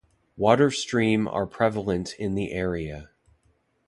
Water 0.35 0.71
stream 0.71 1.27
are 1.27 1.45
prevalent 1.45 2.15
in 2.17 2.33
the 2.33 2.53
area. 2.53 3.11